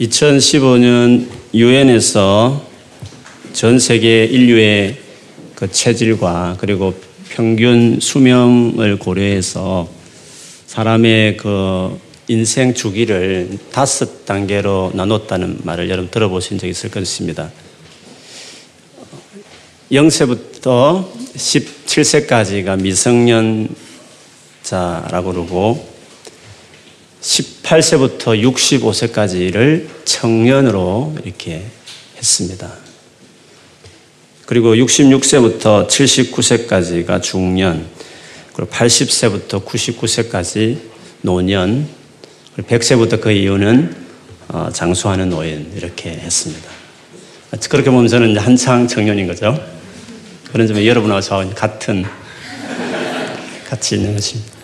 [0.00, 2.64] 2015년 유엔에서
[3.52, 4.96] 전 세계 인류의
[5.56, 6.94] 그 체질과 그리고
[7.30, 9.88] 평균 수명을 고려해서
[10.66, 11.98] 사람의 그
[12.28, 17.50] 인생 주기를 다섯 단계로 나눴다는 말을 여러분 들어보신 적 있을 것입니다.
[19.90, 23.72] 0세부터 17세까지가 미성년자라고
[25.32, 25.97] 그러고
[27.20, 31.64] 18세부터 65세까지를 청년으로 이렇게
[32.16, 32.72] 했습니다.
[34.46, 37.86] 그리고 66세부터 79세까지가 중년,
[38.54, 40.78] 그리고 80세부터 99세까지
[41.22, 41.86] 노년,
[42.54, 43.94] 그리고 100세부터 그 이후는
[44.48, 46.68] 어, 장수하는 노인 이렇게 했습니다.
[47.68, 49.58] 그렇게 보면 저는 한창 청년인 거죠.
[50.52, 52.04] 그런 점에 여러분하고 같은
[53.68, 54.57] 같이 있는 것입니다.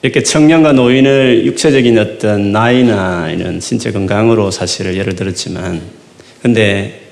[0.00, 5.82] 이렇게 청년과 노인을 육체적인 어떤 나이나 이런 신체 건강으로 사실을 예를 들었지만,
[6.40, 7.08] 근데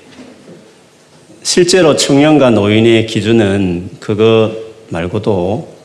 [1.43, 4.55] 실제로 청년과 노인의 기준은 그거
[4.89, 5.75] 말고도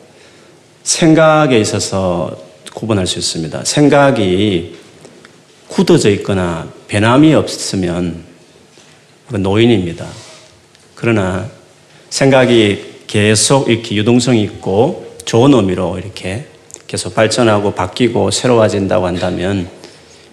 [0.84, 2.36] 생각에 있어서
[2.72, 3.64] 구분할 수 있습니다.
[3.64, 4.77] 생각이
[5.66, 8.22] 굳어져 있거나 변함이 없으면
[9.28, 10.06] 노인입니다.
[10.94, 11.50] 그러나
[12.10, 16.46] 생각이 계속 이렇게 유동성이 있고 좋은 의미로 이렇게
[16.92, 19.66] 계속 발전하고 바뀌고 새로워진다고 한다면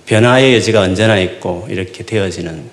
[0.05, 2.63] 변화의 여지가 언제나 있고 이렇게 되어지는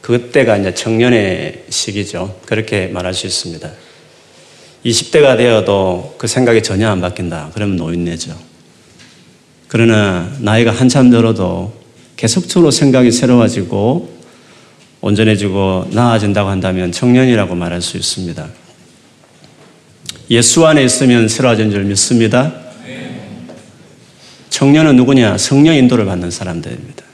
[0.00, 2.40] 그때가 이제 청년의 시기죠.
[2.46, 3.70] 그렇게 말할 수 있습니다.
[4.86, 7.50] 20대가 되어도 그 생각이 전혀 안 바뀐다.
[7.52, 8.34] 그러면 노인네죠.
[9.66, 11.74] 그러나 나이가 한참 들어도
[12.16, 14.08] 계속적으로 생각이 새로워지고
[15.02, 18.48] 온전해지고 나아진다고 한다면 청년이라고 말할 수 있습니다.
[20.30, 22.67] 예수 안에 있으면 새로워진 줄 믿습니다.
[24.58, 25.38] 청년은 누구냐?
[25.38, 27.04] 성령 인도를 받는 사람들입니다.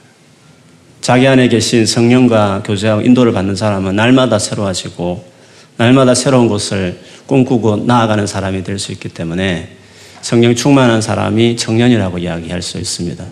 [0.99, 5.23] 자기 안에 계신 성령과 교제하고 인도를 받는 사람은 날마다 새로워지고
[5.77, 9.77] 날마다 새로운 것을 꿈꾸고 나아가는 사람이 될 수 있기 때문에
[10.21, 13.23] 성령 충만한 사람이 청년이라고 이야기할 수 있습니다.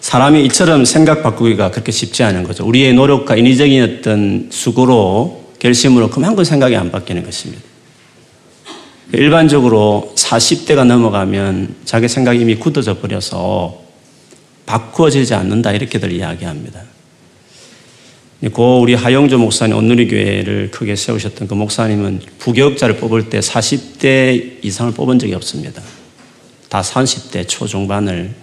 [0.00, 2.64] 사람이 이처럼 생각 바꾸기가 그렇게 쉽지 않은 거죠.
[2.64, 7.67] 우리의 노력과 인위적인 어떤 수고로 결심으로 그만큼 생각이 안 바뀌는 것입니다.
[9.12, 13.80] 일반적으로 40대가 넘어가면 자기 생각이 이미 굳어져 버려서
[14.66, 16.82] 바꾸어지지 않는다 이렇게들 이야기합니다.
[18.52, 25.18] 고 우리 하영조 목사님 온누리교회를 크게 세우셨던 그 목사님은 부교육자를 뽑을 때 40대 이상을 뽑은
[25.18, 25.82] 적이 없습니다.
[26.68, 28.34] 다 30대 초중반을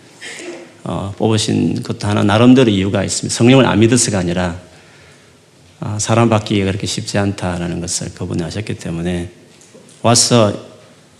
[0.83, 3.33] 어, 뽑으신 것도 하나 나름대로 이유가 있습니다.
[3.33, 4.59] 성령을 안 믿어서가 아니라
[5.79, 9.29] 아, 사람 받기가 그렇게 쉽지 않다라는 것을 그분이 아셨기 때문에
[10.05, 10.53] 와서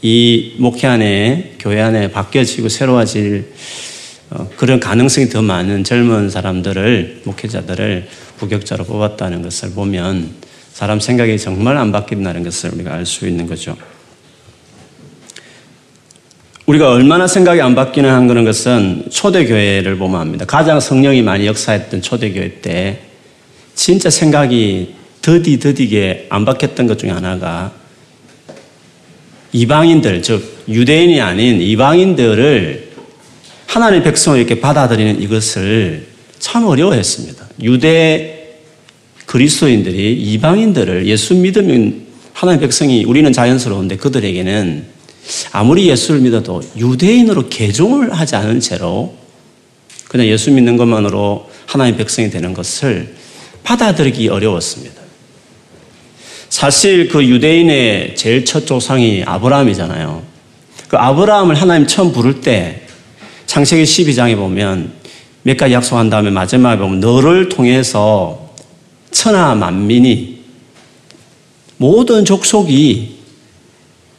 [0.04, 3.52] 이 목회 안에 교회 안에 바뀌어지고 새로워질
[4.30, 8.08] 어, 그런 가능성이 더 많은 젊은 사람들을 목회자들을
[8.38, 10.36] 부격자로 뽑았다는 것을 보면
[10.72, 13.76] 사람 생각이 정말 안 바뀐다는 것을 우리가 알 수 있는 거죠.
[16.68, 20.46] 우리가 얼마나 생각이 안 바뀌는 한 그런 것은 초대교회를 보면 압니다.
[20.46, 23.00] 가장 성령이 많이 역사했던 초대교회 때
[23.74, 24.94] 진짜 생각이
[25.24, 27.85] 더디 더디게 안 바뀌었던 것 중에 하나가
[29.56, 32.92] 이방인들, 즉 유대인이 아닌 이방인들을
[33.68, 36.08] 하나님의 백성을 이렇게 받아들이는 이것을
[36.40, 37.48] 참 어려워했습니다.
[37.64, 38.60] 유대
[39.26, 44.84] 그리스도인들이 이방인들을 예수 믿으면 하나님의 백성이 우리는 자연스러운데 그들에게는
[45.54, 49.16] 아무리 예수를 믿어도 유대인으로 개종을 하지 않은 채로
[50.10, 53.16] 그냥 예수 믿는 것만으로 하나님의 백성이 되는 것을
[53.64, 55.05] 받아들이기 어려웠습니다.
[56.56, 60.24] 사실 그 유대인의 제일 첫 조상이 아브라함이잖아요.
[60.88, 62.84] 그 아브라함을 하나님 처음 부를 때
[63.46, 64.94] 창세기 12장에 보면
[65.44, 68.54] 몇 가지 약속한 다음에 마지막에 보면 너를 통해서
[69.12, 70.46] 천하 만민이
[71.76, 73.18] 모든 족속이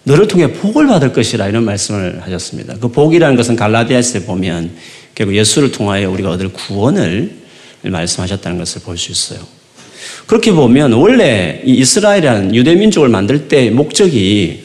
[0.03, 2.75] 너를 통해 복을 받을 것이라 이런 말씀을 하셨습니다.
[2.75, 4.73] 그 복이라는 것은 갈라디아스에 보면
[5.15, 7.35] 결국 예수를 통하여 우리가 얻을 구원을
[7.81, 9.56] 말씀하셨다는 것을 볼 수 있어요.
[10.27, 14.65] 그렇게 보면 원래 이 이스라엘이라는 유대민족을 만들 때 목적이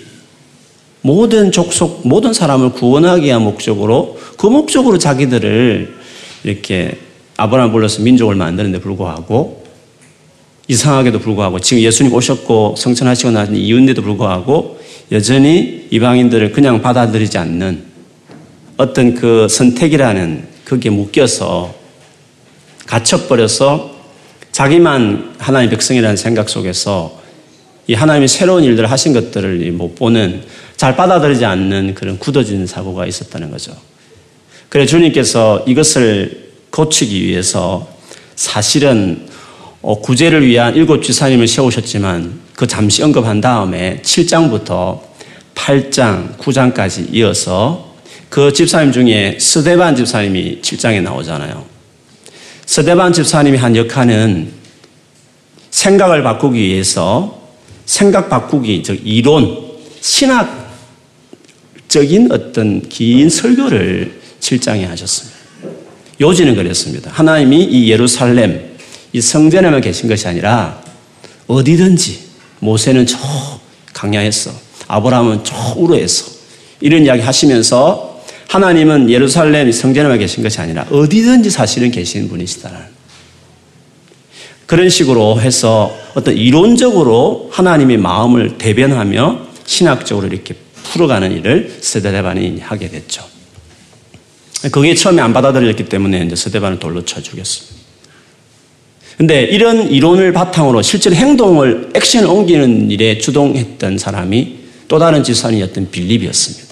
[1.02, 5.96] 모든 족속, 모든 사람을 구원하기 위한 목적으로 그 목적으로 자기들을
[6.44, 6.98] 이렇게
[7.38, 9.64] 아브라함 불러서 민족을 만드는데 불구하고
[10.68, 14.80] 이상하게도 불구하고 지금 예수님 오셨고 성천하시고 나신 이유인데도 불구하고
[15.12, 17.84] 여전히 이방인들을 그냥 받아들이지 않는
[18.78, 21.74] 어떤 그 선택이라는 그게 묶여서
[22.86, 23.91] 갇혀버려서
[24.52, 27.20] 자기만 하나님의 백성이라는 생각 속에서
[27.88, 30.44] 이 하나님이 새로운 일들을 하신 것들을 못 보는
[30.78, 33.76] 잘 받아들이지 않는 그런 굳어진 사고가 있었다는 거죠.
[34.70, 37.88] 그래 주님께서 이것을 고치기 위해서
[38.36, 39.28] 사실은
[39.82, 45.00] 어, 구제를 위한 일곱 지사님을 세우셨지만 그 잠시 언급한 다음에 7장부터
[45.56, 47.96] 8장, 9장까지 이어서
[48.30, 51.71] 그 집사님 중에 스데반 집사님이 7장에 나오잖아요.
[52.72, 54.50] 스데반 집사님이 한 역할은
[55.72, 57.42] 생각을 바꾸기 위해서
[57.86, 59.58] 생각 바꾸기, 즉 이론,
[60.00, 60.62] 신학적인
[62.32, 65.38] 어떤 긴 설교를 7장에 하셨습니다.
[66.22, 67.12] 요지는 그랬습니다.
[67.12, 68.78] 하나님이 이 예루살렘,
[69.12, 70.82] 이 성전에만 계신 것이 아니라
[71.48, 72.20] 어디든지
[72.60, 73.18] 모세는 저
[73.92, 74.50] 강야에서
[74.88, 76.32] 아브라함은 저 우르에서
[76.80, 78.11] 이런 이야기 하시면서
[78.52, 82.80] 하나님은 예루살렘 성전에만 계신 것이 아니라 어디든지 사실은 계시는 분이시다는
[84.66, 93.24] 그런 식으로 해서 어떤 이론적으로 하나님의 마음을 대변하며 신학적으로 이렇게 풀어가는 일을 스데반이 하게 됐죠.
[94.70, 97.82] 그게 처음에 안 받아들였기 때문에 이제 스데반을 돌로 쳐 죽였습니다.
[99.16, 104.60] 근데 이런 이론을 바탕으로 실제로 행동을 액션을 옮기는 일에 주동했던 사람이
[104.90, 106.71] 또 다른 지산이었던 빌립이었습니다.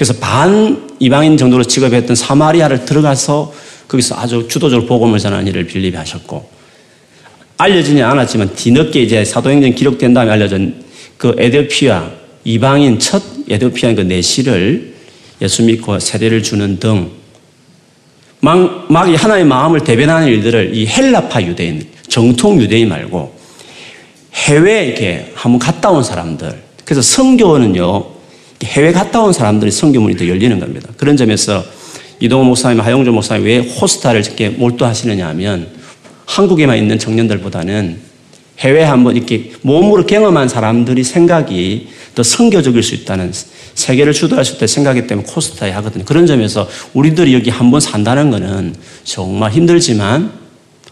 [0.00, 3.52] 그래서 반 이방인 정도로 취급했던 사마리아를 들어가서
[3.86, 6.48] 거기서 아주 주도적으로 복음을 전하는 일을 빌립이 하셨고
[7.58, 10.82] 알려지지 않았지만 뒤늦게 이제 사도행전 기록된 다음에 알려진
[11.18, 12.12] 그 에디오피아
[12.44, 14.94] 이방인 첫 에디오피아인 그 내시를
[15.42, 17.10] 예수 믿고 세례를 주는 등
[18.40, 23.38] 막, 막 하나의 마음을 대변하는 일들을 이 헬라파 유대인, 정통 유대인 말고
[24.32, 26.58] 해외에 이렇게 한번 갔다 온 사람들.
[26.86, 28.19] 그래서 성교는요,
[28.64, 30.88] 해외 갔다 온 사람들이 성교문이 더 열리는 겁니다.
[30.96, 31.64] 그런 점에서
[32.20, 35.68] 이동호 목사님, 하영조 목사님 왜 호스타를 이렇게 몰두하시느냐 하면
[36.26, 37.98] 한국에만 있는 청년들보다는
[38.60, 43.32] 해외에 한번 이렇게 몸으로 경험한 사람들이 생각이 더 성교적일 수 있다는
[43.74, 46.04] 세계를 주도할 수 있다 생각하기 때문에 코스타에 하거든요.
[46.04, 48.74] 그런 점에서 우리들이 여기 한 번 산다는 것은
[49.04, 50.32] 정말 힘들지만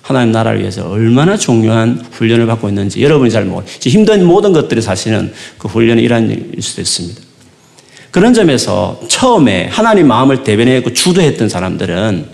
[0.01, 3.67] 하나님 나라를 위해서 얼마나 중요한 훈련을 받고 있는지 여러분이 잘 모르.
[3.67, 7.28] 힘든 모든 것들이 사실은 그 훈련의 일환일 수도 있습니다.
[8.11, 12.27] 그런 점에서 처음에 하나님 마음을 대변했고 주도했던 사람들은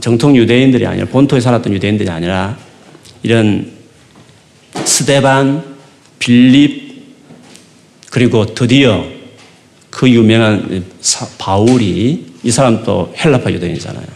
[0.00, 2.56] 정통 유대인들이 아니라 본토에 살았던 유대인들이 아니라
[3.22, 3.72] 이런
[4.84, 5.62] 스데반,
[6.18, 6.84] 빌립,
[8.10, 9.04] 그리고 드디어
[9.90, 10.84] 그 유명한
[11.38, 14.06] 바울이 이 사람도 헬라파 유대인이잖아요.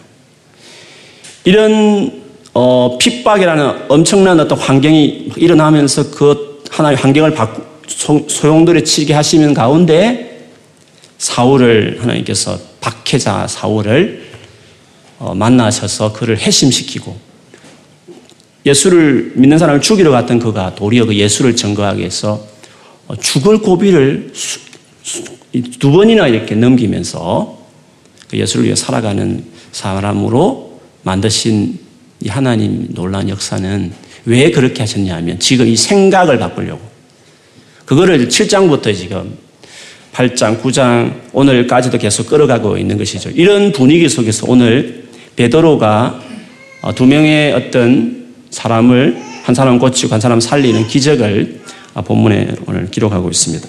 [1.44, 2.22] 이런
[2.54, 10.46] 어, 핍박이라는 엄청난 어떤 환경이 일어나면서 그 하나의 환경을 바꾸, 소용돌이 치게 하시는 가운데
[11.18, 14.28] 사울을 하나님께서 박해자 사울을
[15.18, 17.16] 어, 만나셔서 그를 해심시키고
[18.66, 22.44] 예수를 믿는 사람을 죽이러 갔던 그가 도리어 그 예수를 증거하기 위해서
[23.08, 24.32] 어, 죽을 고비를
[25.80, 27.58] 두 번이나 이렇게 넘기면서
[28.28, 31.78] 그 예수를 위해 살아가는 사람으로 만드신
[32.20, 33.92] 이 하나님 놀라운 역사는
[34.26, 36.87] 왜 그렇게 하셨냐면 지금 이 생각을 바꾸려고
[37.88, 39.38] 그거를 7장부터 지금
[40.12, 43.30] 8장, 9장 오늘까지도 계속 끌어가고 있는 것이죠.
[43.30, 45.04] 이런 분위기 속에서 오늘
[45.36, 46.20] 베드로가
[46.82, 51.60] 어, 두 명의 어떤 사람을 한 사람 고치고 한 사람 살리는 기적을
[51.94, 53.66] 아, 본문에 오늘 기록하고 있습니다.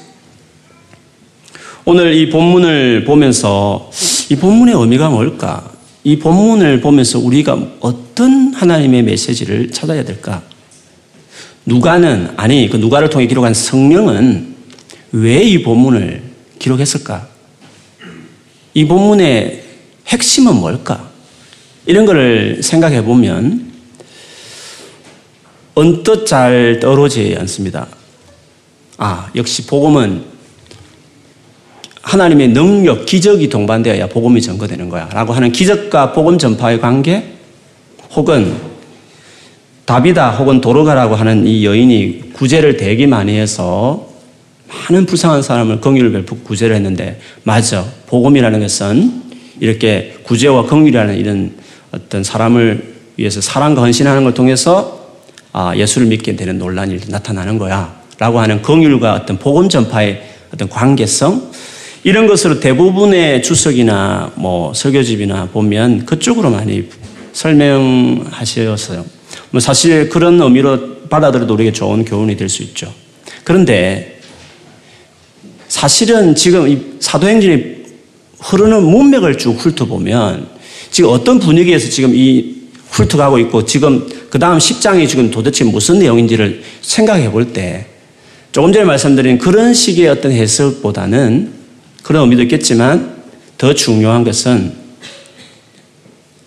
[1.85, 3.89] 오늘 이 본문을 보면서
[4.29, 5.71] 이 본문의 의미가 뭘까?
[6.03, 10.43] 이 본문을 보면서 우리가 어떤 하나님의 메시지를 찾아야 될까?
[11.69, 14.55] 누가는, 아니, 그 누가를 통해 기록한 성령은
[15.11, 16.23] 왜 이 본문을
[16.57, 17.27] 기록했을까?
[18.73, 19.63] 이 본문의
[20.07, 21.09] 핵심은 뭘까?
[21.85, 23.71] 이런 것을 생각해 보면
[25.75, 27.87] 언뜻 잘 떠오르지 않습니다.
[28.97, 30.23] 아, 역시 복음은
[32.01, 35.07] 하나님의 능력, 기적이 동반되어야 복음이 전거되는 거야.
[35.13, 37.35] 라고 하는 기적과 복음 전파의 관계
[38.15, 38.68] 혹은
[39.89, 44.07] 다비다 혹은 도로가라고 하는 이 여인이 구제를 되게 많이 해서
[44.67, 47.83] 많은 불쌍한 사람을 긍휼을 베푸고 구제를 했는데 맞아.
[48.05, 49.23] 복음이라는 것은
[49.59, 51.55] 이렇게 구제와 긍휼이라는 이런
[51.91, 55.07] 어떤 사람을 위해서 사랑과 헌신하는 걸 통해서
[55.53, 57.99] 아, 예수를 믿게 되는 놀란 일이 나타나는 거야.
[58.19, 60.21] 라고 하는 긍휼과 어떤 복음 전파의
[60.53, 61.49] 어떤 관계성
[62.03, 66.87] 이런 것으로 대부분의 주석이나 뭐 설교집이나 보면 그쪽으로 많이
[67.33, 69.18] 설명하셨어요.
[69.51, 72.93] 뭐 사실 그런 의미로 받아들여도 우리에게 좋은 교훈이 될 수 있죠.
[73.43, 74.19] 그런데
[75.67, 77.79] 사실은 지금 이 사도행전이
[78.39, 80.47] 흐르는 문맥을 쭉 훑어보면
[80.91, 82.55] 지금 어떤 분위기에서 지금 이
[82.89, 87.85] 훑어가고 있고 지금 그 다음 10장이 지금 도대체 무슨 내용인지를 생각해 볼 때
[88.51, 91.53] 조금 전에 말씀드린 그런 식의 어떤 해석보다는
[92.01, 93.17] 그런 의미도 있겠지만
[93.59, 94.73] 더 중요한 것은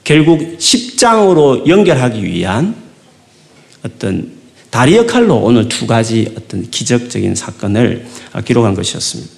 [0.02, 2.81] 결국 10장으로 연결하기 위한
[3.84, 4.30] 어떤
[4.70, 8.06] 다리 역할로 오늘 두 가지 어떤 기적적인 사건을
[8.44, 9.30] 기록한 것이었습니다.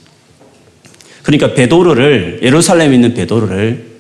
[1.23, 3.95] 그러니까 베도르를 예루살렘에 있는 베도르를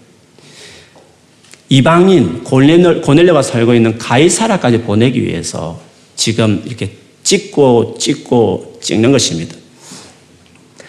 [1.70, 5.80] 이방인 고넬료가 살고 있는 가이사라까지 보내기 위해서
[6.14, 6.92] 지금 이렇게
[7.24, 9.56] 찍고 찍고 찍는 것입니다.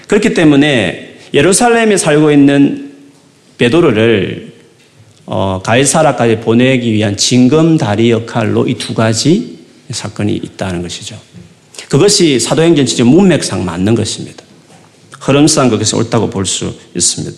[0.07, 2.93] 그렇기 때문에 예루살렘에 살고 있는
[3.57, 4.44] 베도르를
[5.25, 11.15] 어, 가이사라까지 보내기 위한 징검다리 역할로 이 두 가지 사건이 있다는 것이죠.
[11.89, 14.44] 그것이 사도행전 지적 문맥상 맞는 것입니다.
[15.20, 17.36] 흐름상 그것이 옳다고 볼 수 있습니다.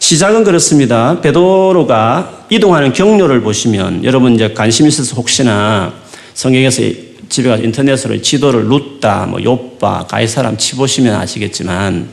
[0.00, 1.20] 시작은 그렇습니다.
[1.22, 5.94] 베도로가 이동하는 경로를 보시면 여러분 이제 관심 있어서 혹시나
[6.34, 6.82] 성경에서
[7.30, 12.08] 집에 가서 인터넷으로 지도를 루다, 뭐 요빠, 가이사람 치보시면 아시겠지만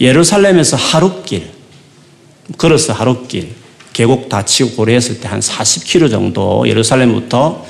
[0.00, 1.48] 예루살렘에서 하룻길,
[2.58, 3.48] 걸어서 하룻길,
[3.92, 7.64] 계곡 다 치고 고려했을 때 한 40km 정도 예루살렘부터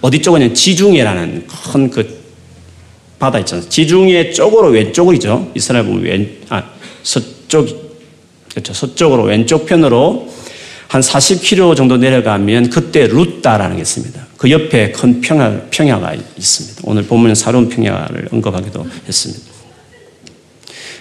[0.00, 2.18] 어디 쪽은 지중해라는 큰 그
[3.18, 3.68] 바다 있잖아요.
[3.68, 5.50] 지중해 쪽으로 왼쪽이죠.
[5.54, 6.62] 이스라엘 보면 왼, 아,
[7.02, 7.98] 서쪽,
[8.50, 8.72] 그렇죠.
[8.72, 10.32] 서쪽으로 왼쪽 편으로
[10.86, 14.26] 한 40km 정도 내려가면 그때 루따라는 게 있습니다.
[14.36, 16.82] 그 옆에 큰 평야, 평야가 있습니다.
[16.84, 19.44] 오늘 보면 사론 평야를 언급하기도 했습니다.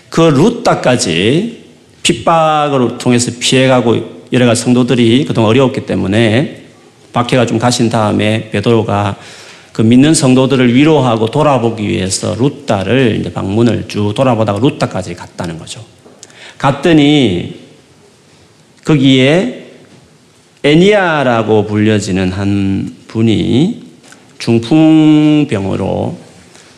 [0.10, 1.67] 그 루따까지
[2.08, 6.64] 핍박을 통해서 피해가고 여러 가지 성도들이 그동안 어려웠기 때문에
[7.12, 9.18] 박해가 좀 가신 다음에 베드로가
[9.74, 15.84] 그 믿는 성도들을 위로하고 돌아보기 위해서 루따를 이제 방문을 쭉 돌아보다가 루따까지 갔다는 거죠.
[16.58, 17.60] 갔더니
[18.86, 19.66] 거기에
[20.64, 23.84] 애니아라고 불려지는 한 분이
[24.40, 26.18] 중풍병으로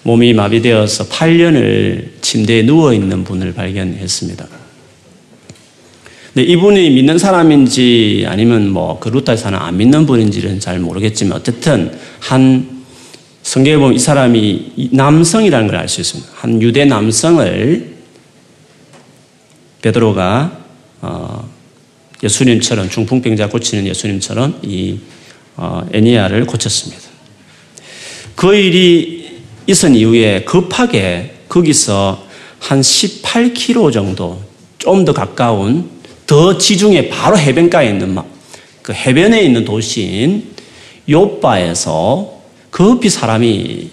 [0.04, 4.59] 몸이 마비되어서 8년을 침대에 누워 있는 분을 발견했습니다.
[6.40, 11.92] 근데 이분이 믿는 사람인지 아니면 뭐 그 루타에 사는 안 믿는 분인지는 잘 모르겠지만 어쨌든
[12.20, 12.86] 한
[13.44, 16.32] 성경에 보면 이 사람이 남성이라는 걸 알 수 있습니다.
[16.36, 17.96] 한 유대 남성을
[19.82, 20.60] 베드로가
[21.02, 21.50] 어
[22.24, 24.98] 예수님처럼 중풍병자 고치는 예수님처럼 이
[25.58, 27.04] 어, 애니아를 고쳤습니다.
[28.36, 32.26] 그 일이 있은 이후에 급하게 거기서
[32.60, 34.42] 한 18km 정도
[34.78, 35.99] 좀 더 가까운
[36.30, 38.16] 더 지중해 바로 해변가에 있는
[38.84, 40.44] 그 해변에 있는 도시인
[41.10, 43.90] 요바에서 급히 사람이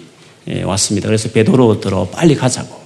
[0.49, 1.07] 예, 왔습니다.
[1.07, 2.79] 그래서 베드로 들어 빨리 가자고.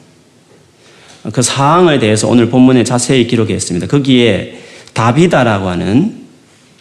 [1.34, 3.88] 그 상황에 대해서 오늘 본문에 자세히 기록했습니다.
[3.88, 4.58] 거기에
[4.93, 6.27] 다비다라고 하는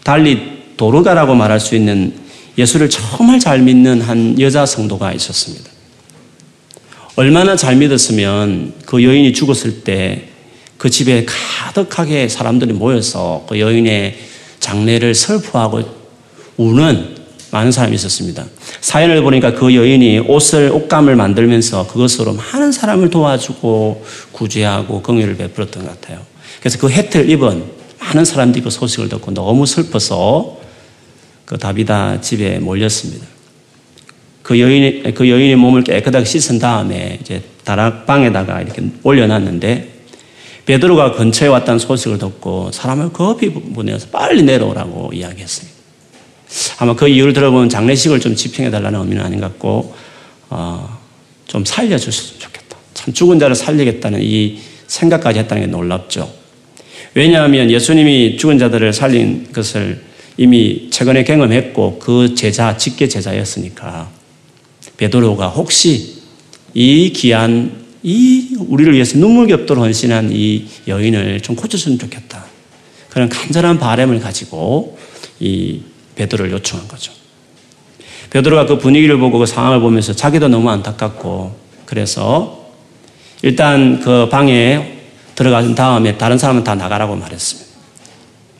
[0.04, 0.38] 달리
[0.76, 2.14] 도르가라고 말할 수 있는
[2.56, 5.68] 예수를 정말 잘 믿는 한 여자 성도가 있었습니다.
[7.16, 10.29] 얼마나 잘 믿었으면 그 여인이 죽었을 때
[10.80, 14.16] 그 집에 가득하게 사람들이 모여서 그 여인의
[14.60, 15.82] 장례를 설포하고
[16.56, 17.16] 우는
[17.50, 18.46] 많은 사람이 있었습니다.
[18.80, 26.00] 사연을 보니까 그 여인이 옷을, 옷감을 만들면서 그것으로 많은 사람을 도와주고 구제하고 긍휼을 베풀었던 것
[26.00, 26.22] 같아요.
[26.60, 27.62] 그래서 그 혜택을 입은
[27.98, 30.60] 많은 사람들이 그 소식을 듣고 너무 슬퍼서
[31.44, 33.26] 그 다비다 집에 몰렸습니다.
[34.42, 39.89] 그 여인의, 그 여인의 몸을 깨끗하게 씻은 다음에 이제 다락방에다가 이렇게 올려놨는데
[40.70, 45.76] 베드로가 근처에 왔다는 소식을 듣고 사람을 급히 보내서 빨리 내려오라고 이야기했습니다.
[46.78, 49.92] 아마 그 이유를 들어보면 장례식을 좀 집행해달라는 의미는 아닌 것 같고,
[50.48, 50.98] 어,
[51.48, 52.76] 좀 살려주셨으면 좋겠다.
[52.94, 56.32] 참 죽은 자를 살리겠다는 이 생각까지 했다는 게 놀랍죠.
[57.14, 60.04] 왜냐하면 예수님이 죽은 자들을 살린 것을
[60.36, 64.08] 이미 최근에 경험했고 그 제자, 직계 제자였으니까
[64.98, 66.20] 베드로가 혹시
[66.74, 67.72] 이 귀한
[68.04, 72.44] 이 우리를 위해서 눈물겹도록 헌신한 이 여인을 좀 고쳐주면 좋겠다.
[73.10, 74.96] 그런 간절한 바람을 가지고
[75.40, 75.80] 이
[76.14, 77.12] 베드로를 요청한 거죠.
[78.30, 82.70] 베드로가 그 분위기를 보고 그 상황을 보면서 자기도 너무 안타깝고 그래서
[83.42, 84.98] 일단 그 방에
[85.34, 87.70] 들어간 다음에 다른 사람은 다 나가라고 말했습니다.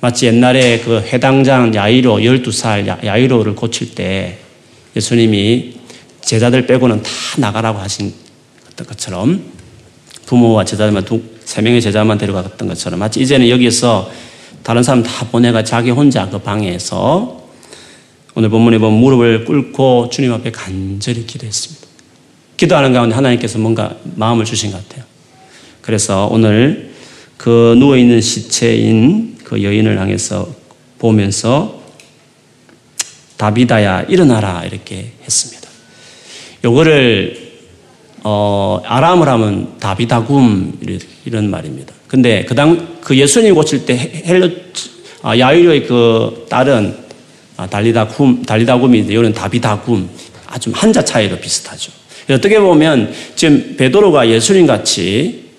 [0.01, 4.39] 마치 옛날에 그 해당장 야이로 12살 야이로를 고칠 때
[4.97, 5.75] 예수님이
[6.23, 8.13] 제자들 빼고는 다 나가라고 하신
[8.77, 9.60] 것처럼
[10.31, 14.13] 부모와 제자들만 두, 세 명의 제자만 데려갔던 것처럼 마치 이제는 여기서
[14.63, 17.49] 다른 사람 다 보내가 자기 혼자 그 방에서
[18.37, 21.85] 오늘 본문에 보면 무릎을 꿇고 주님 앞에 간절히 기도했습니다.
[22.57, 25.05] 기도하는 가운데 하나님께서 뭔가 마음을 주신 것 같아요.
[25.81, 26.93] 그래서 오늘
[27.37, 30.49] 그 누워있는 시체인 그 여인을 향해서
[31.01, 31.83] 보면서
[33.37, 35.69] 다비다야 일어나라 이렇게 했습니다.
[36.65, 37.50] 요거를
[38.23, 40.79] 어, 아람을 하면 다비다굼
[41.25, 41.95] 이런 말입니다.
[42.07, 43.97] 근데 그 당, 그 예수님 고칠 때
[44.27, 44.51] 헬로,
[45.23, 46.97] 아, 야이로의 그 딸은
[47.57, 50.09] 아, 달리다굼, 달리다굼이 이거는 다비다굼.
[50.47, 51.93] 아주 한자 차이로 비슷하죠.
[52.29, 55.51] 어떻게 보면 지금 베드로가 예수님 같이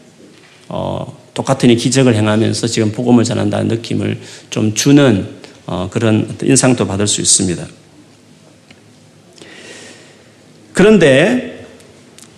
[0.68, 5.27] 어, 똑같은 이 기적을 행하면서 지금 복음을 전한다는 느낌을 좀 주는
[5.65, 7.65] 어, 그런 인상도 받을 수 있습니다.
[10.74, 11.61] 그런데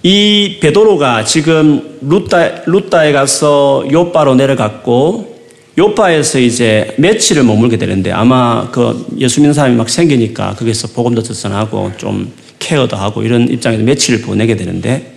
[0.06, 5.34] 이 베드로가 지금 루따, 루따에 가서 요바로 내려갔고
[5.78, 11.94] 요바에서 이제 며칠을 머물게 되는데 아마 그 예수 믿는 사람이 막 생기니까 거기서 복음도 전하고
[11.96, 15.16] 좀 케어도 하고 이런 입장에서 며칠을 보내게 되는데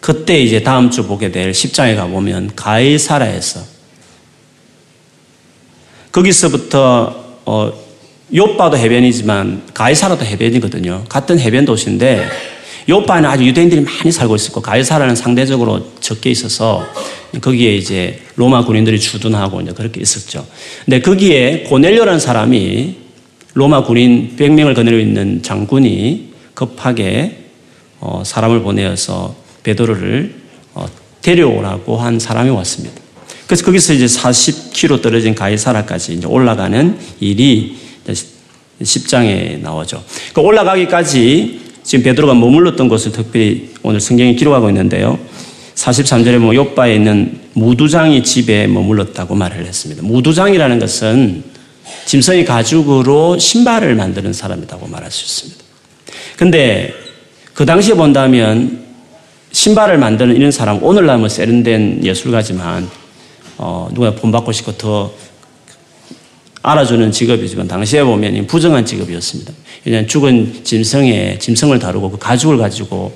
[0.00, 3.60] 그때 이제 다음 주 보게 될 10장에 가보면 가이사라에서
[6.10, 7.72] 거기서부터 어,
[8.34, 11.04] 요바도 해변이지만 가이사라도 해변이거든요.
[11.08, 12.26] 같은 해변 도시인데
[12.88, 16.86] 요바는 아주 유대인들이 많이 살고 있었고 가이사라는 상대적으로 적게 있어서
[17.40, 20.46] 거기에 이제 로마 군인들이 주둔하고 이제 그렇게 있었죠.
[20.84, 22.96] 근데 거기에 고넬료라는 사람이
[23.54, 27.38] 로마 군인 100명을 거느리고 있는 장군이 급하게
[28.00, 30.34] 어, 사람을 보내어서 베드로를
[30.74, 30.86] 어,
[31.22, 33.00] 데려오라고 한 사람이 왔습니다.
[33.46, 37.76] 그래서 거기서 이제 40km 떨어진 가이사라까지 이제 올라가는 일이
[38.82, 40.02] 10장에 나오죠.
[40.32, 45.18] 그 올라가기까지 지금 베드로가 머물렀던 곳을 특별히 오늘 성경에 기록하고 있는데요.
[45.74, 50.02] 43절에 뭐 옆바에 있는 무두장이 집에 머물렀다고 말을 했습니다.
[50.02, 51.44] 무두장이라는 것은
[52.06, 55.64] 짐승의 가죽으로 신발을 만드는 사람이라고 말할 수 있습니다.
[56.36, 56.92] 근데
[57.54, 58.82] 그 당시에 본다면
[59.52, 62.88] 신발을 만드는 이런 사람, 오늘날 뭐 세련된 예술가지만,
[63.58, 65.12] 어, 누가 본받고 싶고 더
[66.62, 69.52] 알아주는 직업이지만 당시에 보면 부정한 직업이었습니다.
[69.84, 73.12] 왜냐하면 죽은 짐승의 짐승을 다루고 그 가죽을 가지고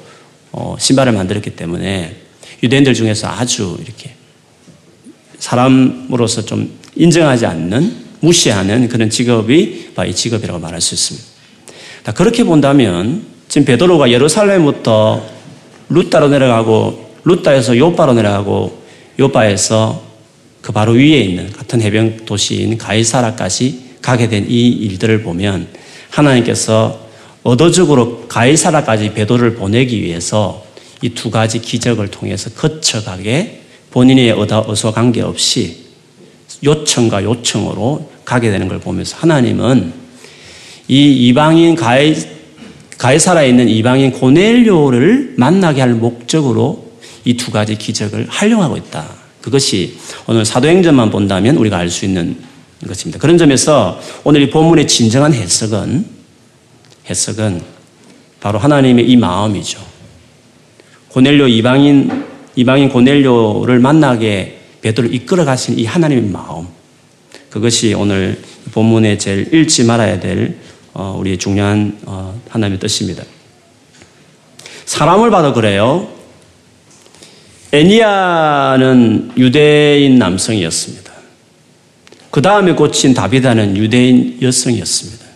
[0.53, 2.17] 어, 신발을 만들었기 때문에
[2.62, 4.15] 유대인들 중에서 아주 이렇게
[5.38, 12.12] 사람으로서 좀 인정하지 않는 무시하는 그런 직업이 이 직업이라고 말할 수 있습니다.
[12.14, 15.25] 그렇게 본다면 지금 베드로가 예루살렘부터
[15.88, 18.83] 루따로 내려가고 루따에서 요바로 내려가고
[19.18, 20.06] 요바에서
[20.66, 25.68] 그 바로 위에 있는 같은 해변 도시인 가이사라까지 가게 된 이 일들을 보면
[26.11, 27.07] 하나님께서
[27.44, 30.66] 의도적으로 가이사라까지 베드로를 보내기 위해서
[31.02, 33.61] 이 두 가지 기적을 통해서 거쳐가게
[33.92, 34.35] 본인의
[34.66, 35.85] 의소 관계없이
[36.64, 39.92] 요청과 요청으로 가게 되는 걸 보면서 하나님은
[40.88, 42.16] 이 이방인 가이,
[42.98, 46.90] 가이사라에 있는 이방인 고넬료를 만나게 할 목적으로
[47.24, 49.15] 이 두 가지 기적을 활용하고 있다.
[49.46, 52.37] 그것이 오늘 사도행전만 본다면 우리가 알 수 있는
[52.85, 53.20] 것입니다.
[53.20, 56.04] 그런 점에서 오늘 이 본문의 진정한 해석은
[57.09, 57.62] 해석은
[58.40, 59.78] 바로 하나님의 이 마음이죠.
[61.11, 62.24] 고넬료 이방인
[62.56, 66.66] 이방인 고넬료를 만나게 베드로 이끌어 가신 이 하나님의 마음.
[67.48, 70.56] 그것이 오늘 본문에 제일 읽지 말아야 될
[70.92, 73.22] 어, 우리 중요한 어, 하나님의 뜻입니다.
[74.87, 76.15] 사람을 봐도 그래요.
[77.77, 81.12] 애니아는 유대인 남성이었습니다.
[82.31, 85.27] 그 다음에 고친 다비다는 유대인 여성이었습니다.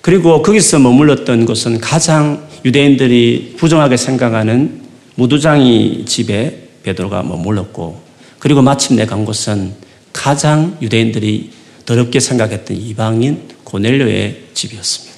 [0.00, 4.82] 그리고 거기서 머물렀던 곳은 가장 유대인들이 부정하게 생각하는
[5.16, 8.00] 무두장이 집에 베드로가 머물렀고
[8.38, 9.72] 그리고 마침내 간 곳은
[10.12, 11.50] 가장 유대인들이
[11.84, 15.14] 더럽게 생각했던 이방인 고넬료의 집이었습니다.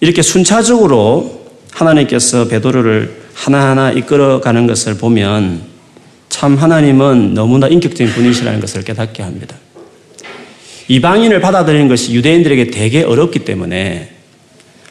[0.00, 5.62] 이렇게 순차적으로 하나님께서 베드로를 하나하나 이끌어가는 것을 보면
[6.28, 9.56] 참 하나님은 너무나 인격적인 분이시라는 것을 깨닫게 합니다.
[10.88, 14.10] 이방인을 받아들이는 것이 유대인들에게 되게 어렵기 때문에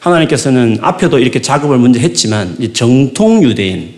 [0.00, 3.94] 하나님께서는 앞에도 이렇게 작업을 먼저 했지만 정통 유대인,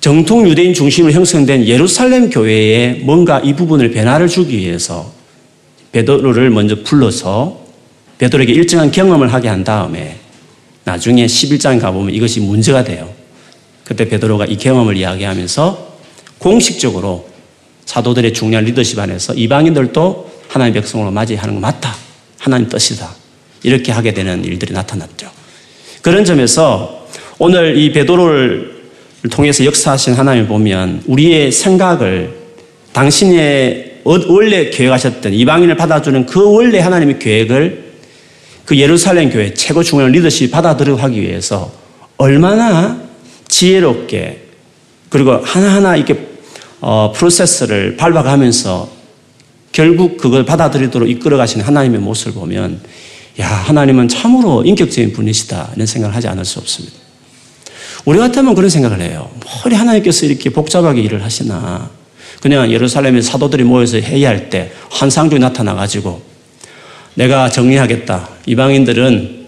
[0.00, 5.12] 정통 유대인 중심으로 형성된 예루살렘 교회에 뭔가 이 부분을 변화를 주기 위해서
[5.92, 7.60] 베드로를 먼저 불러서
[8.18, 10.21] 베드로에게 일정한 경험을 하게 한 다음에
[10.84, 13.12] 나중에 11장 가보면 이것이 문제가 돼요.
[13.84, 15.92] 그때 베드로가 이 경험을 이야기하면서
[16.38, 17.28] 공식적으로
[17.84, 21.94] 사도들의 중요한 리더십 안에서 이방인들도 하나님 백성으로 맞이하는 거 맞다.
[22.38, 23.14] 하나님 뜻이다.
[23.62, 25.30] 이렇게 하게 되는 일들이 나타났죠.
[26.00, 27.06] 그런 점에서
[27.38, 28.82] 오늘 이 베드로를
[29.30, 32.34] 통해서 역사하신 하나님을 보면 우리의 생각을
[32.92, 37.81] 당신의 원래 계획하셨던 이방인을 받아주는 그 원래 하나님의 계획을
[38.64, 41.72] 그 예루살렘 교회 최고 중요한 리더십이 받아들여 하기 위해서
[42.16, 43.00] 얼마나
[43.48, 44.42] 지혜롭게
[45.08, 46.28] 그리고 하나하나 이렇게
[46.80, 48.90] 어, 프로세스를 밟아가면서
[49.72, 52.80] 결국 그걸 받아들이도록 이끌어 가시는 하나님의 모습을 보면
[53.40, 55.70] 야, 하나님은 참으로 인격적인 분이시다.
[55.74, 56.96] 이런 생각을 하지 않을 수 없습니다.
[58.04, 59.30] 우리 같으면 그런 생각을 해요.
[59.64, 61.90] 머리 하나님께서 이렇게 복잡하게 일을 하시나.
[62.40, 66.31] 그냥 예루살렘에 사도들이 모여서 회의할 때 환상적이 나타나가지고
[67.14, 68.28] 내가 정리하겠다.
[68.46, 69.42] 이방인들은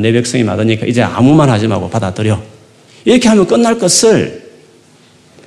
[0.00, 2.42] 내 백성이 맞으니까 이제 아무 말 하지 말고 받아들여.
[3.04, 4.50] 이렇게 하면 끝날 것을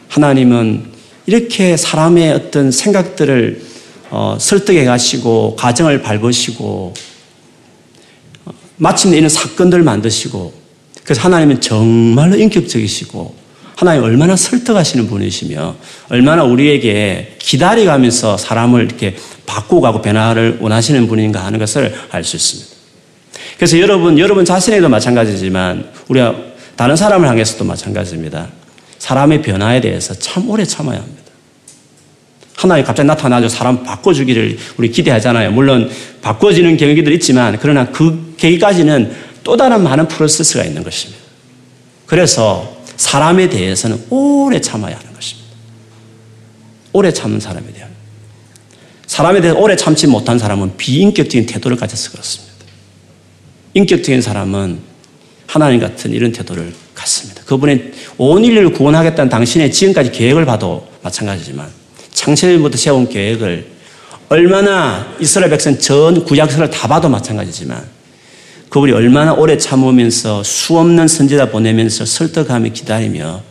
[0.08, 0.86] 하나님은
[1.26, 3.62] 이렇게 사람의 어떤 생각들을
[4.12, 6.94] 어, 설득해 가시고 가정을 밟으시고
[8.46, 10.52] 어, 마침내 이런 사건들 만드시고
[11.04, 13.36] 그래서 하나님은 정말로 인격적이시고
[13.80, 15.74] 하나님 얼마나 설득하시는 분이시며
[16.10, 19.16] 얼마나 우리에게 기다려가면서 사람을 이렇게
[19.46, 22.76] 바꾸고 변화를 원하시는 분인가 하는 것을 알 수 있습니다.
[23.56, 26.36] 그래서 여러분, 여러분 자신에도 마찬가지지만 우리가
[26.76, 28.50] 다른 사람을 향해서도 마찬가지입니다.
[28.98, 31.32] 사람의 변화에 대해서 참 오래 참아야 합니다.
[32.58, 35.52] 하나님 갑자기 나타나서 사람 바꿔주기를 우리 기대하잖아요.
[35.52, 35.90] 물론
[36.22, 39.16] 바꿔지는 경기들 있지만 그러나 그 계기까지는
[39.46, 41.24] 또 다른 많은 프로세스가 있는 것입니다.
[42.08, 45.50] 그래서 사람에 대해서는 오래 참아야 하는 것입니다.
[46.92, 47.90] 오래 참는 사람에 대한.
[49.08, 52.54] 사람에 대해 오래 참지 못한 사람은 비인격적인 태도를 가져서 그렇습니다.
[53.74, 54.80] 인격적인 사람은
[55.48, 57.42] 하나님 같은 이런 태도를 갖습니다.
[57.46, 61.70] 그분의 온 인류를 구원하겠다는 당신의 지금까지 계획을 봐도 마찬가지지만
[62.12, 63.66] 창세일부터 세운 계획을
[64.28, 67.82] 얼마나 이스라엘 백성 전 구약서를 다 봐도 마찬가지지만
[68.70, 73.42] 그분이 얼마나 오래 참으면서 수없는 선지자 보내면서 설득하며 기다리며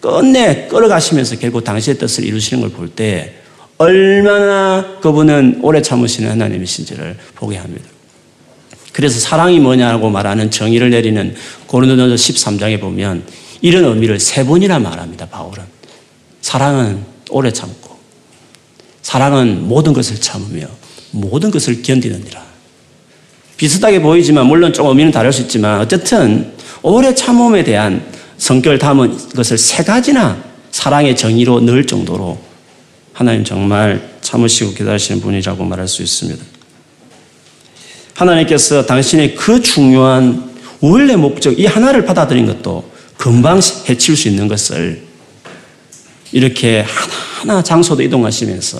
[0.00, 3.34] 끝내 끌어가시면서 결국 당시의 뜻을 이루시는 걸 볼 때
[3.78, 7.84] 얼마나 그분은 오래 참으시는 하나님이신지를 보게 합니다.
[8.92, 11.34] 그래서 사랑이 뭐냐고 말하는 정의를 내리는
[11.66, 13.24] 고린도전서 13장에 보면
[13.60, 15.26] 이런 의미를 세 번이나 말합니다.
[15.26, 15.64] 바울은
[16.42, 17.98] 사랑은 오래 참고
[19.02, 20.68] 사랑은 모든 것을 참으며
[21.10, 22.53] 모든 것을 견디느니라.
[23.64, 28.04] 비슷하게 보이지만 물론 좀 의미는 다를 수 있지만 어쨌든 오래 참음에 대한
[28.36, 30.36] 성격을 담은 것을 세 가지나
[30.70, 32.38] 사랑의 정의로 넣을 정도로
[33.14, 36.44] 하나님 정말 참으시고 기다리시는 분이라고 말할 수 있습니다.
[38.12, 45.00] 하나님께서 당신의 그 중요한 원래 목적 이 하나를 받아들인 것도 금방 해칠 수 있는 것을
[46.32, 48.78] 이렇게 하나하나 장소도 이동하시면서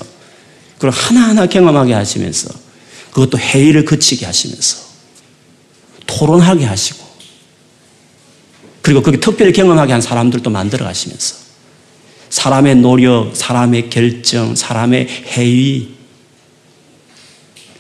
[0.77, 2.64] 그리고 하나하나 경험하게 하시면서
[3.15, 4.83] 그것도 회의를 거치게 하시면서
[6.07, 7.05] 토론하게 하시고
[8.83, 11.37] 그리고 그게 특별히 경험하게 한 사람들도 만들어 가시면서
[12.29, 15.91] 사람의 노력, 사람의 결정, 사람의 회의,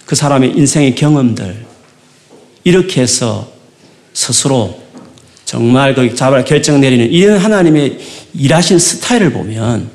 [0.07, 1.67] 그 사람의 인생의 경험들
[2.63, 3.53] 이렇게 해서
[4.13, 4.81] 스스로
[5.45, 7.99] 정말 그 잡을 결정 내리는 이런 하나님의
[8.35, 9.91] 일하신 스타일을 보면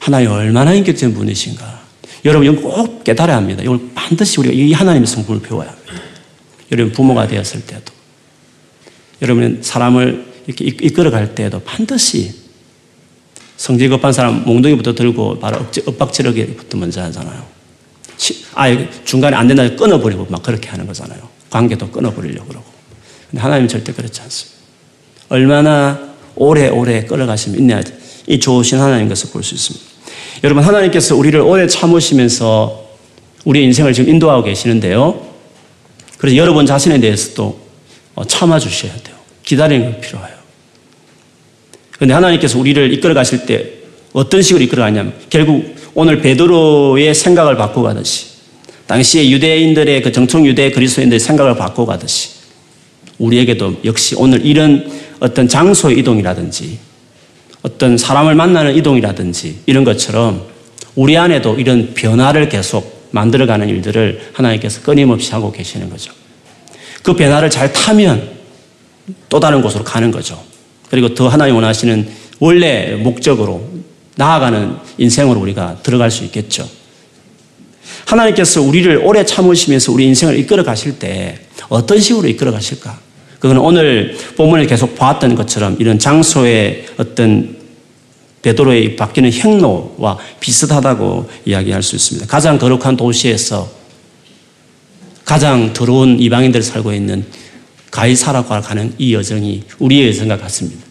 [0.00, 1.81] 하나님 얼마나 인격적인 분이신가.
[2.24, 3.62] 여러분, 이건 꼭 깨달아야 합니다.
[3.62, 5.92] 이걸 반드시 우리가 이 하나님의 성품을 배워야 합니다.
[6.70, 7.92] 여러분, 부모가 되었을 때도,
[9.22, 12.34] 여러분, 사람을 이렇게 이끌어갈 때에도 반드시
[13.56, 17.44] 성질 급한 사람 몽둥이부터 들고 바로 엇박지르기부터 먼저 하잖아요.
[18.54, 21.28] 아예 중간에 안 된다 끊어버리고 막 그렇게 하는 거잖아요.
[21.50, 22.66] 관계도 끊어버리려고 그러고.
[23.30, 24.58] 근데 하나님은 절대 그렇지 않습니다.
[25.28, 27.80] 얼마나 오래오래 끌어가시면 있냐.
[28.26, 29.91] 이 좋으신 하나님 것을 볼 수 있습니다.
[30.44, 32.82] 여러분, 하나님께서 우리를 오래 참으시면서
[33.44, 35.32] 우리 인생을 지금 인도하고 계시는데요.
[36.18, 37.60] 그래서 여러분 자신에 대해서도
[38.14, 39.16] 어, 참아주셔야 돼요.
[39.42, 40.36] 기다리는 게 필요해요.
[41.92, 43.70] 그런데 하나님께서 우리를 이끌어 가실 때
[44.12, 48.26] 어떤 식으로 이끌어 가냐면 결국 오늘 베드로의 생각을 바꿔가듯이
[48.86, 52.30] 당시에 유대인들의 그 정통 유대 그리스도인들의 생각을 바꿔가듯이
[53.18, 54.90] 우리에게도 역시 오늘 이런
[55.20, 56.78] 어떤 장소의 이동이라든지
[57.62, 60.46] 어떤 사람을 만나는 이동이라든지 이런 것처럼
[60.94, 66.12] 우리 안에도 이런 변화를 계속 만들어가는 일들을 하나님께서 끊임없이 하고 계시는 거죠.
[67.02, 68.30] 그 변화를 잘 타면
[69.28, 70.42] 또 다른 곳으로 가는 거죠.
[70.90, 73.68] 그리고 더 하나님 원하시는 원래 목적으로
[74.16, 76.68] 나아가는 인생으로 우리가 들어갈 수 있겠죠.
[78.06, 82.98] 하나님께서 우리를 오래 참으시면서 우리 인생을 이끌어 가실 때 어떤 식으로 이끌어 가실까?
[83.42, 87.56] 그건 오늘 본문을 계속 보았던 것처럼 이런 장소의 어떤
[88.42, 92.28] 베드로의 바뀌는 행로와 비슷하다고 이야기할 수 있습니다.
[92.28, 93.68] 가장 거룩한 도시에서
[95.24, 97.26] 가장 더러운 이방인들이 살고 있는
[97.90, 100.86] 가이사라고 가는 이 여정이 우리의 여정과 같습니다.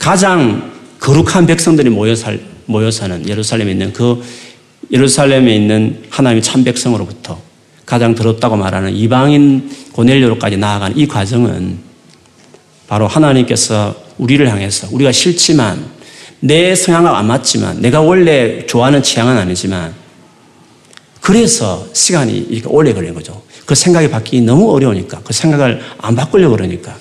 [0.00, 4.20] 가장 거룩한 백성들이 모여 살, 모여 사는 예루살렘에 있는 그
[4.90, 7.47] 예루살렘에 있는 하나님의 참 백성으로부터
[7.88, 11.78] 가장 더럽다고 말하는 이방인 고넬료로까지 나아가는 이 과정은
[12.86, 15.86] 바로 하나님께서 우리를 향해서 우리가 싫지만
[16.40, 19.94] 내 성향과 안 맞지만 내가 원래 좋아하는 취향은 아니지만
[21.22, 23.40] 그래서 시간이 이렇게 오래 걸린 거죠.
[23.64, 26.94] 그 생각이 바뀌기 너무 어려우니까 그 생각을 안 바꾸려고 그러니까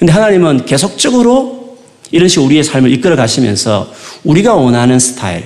[0.00, 1.78] 근데 하나님은 계속적으로
[2.10, 3.92] 이런 식으로 우리의 삶을 이끌어 가시면서
[4.24, 5.44] 우리가 원하는 스타일,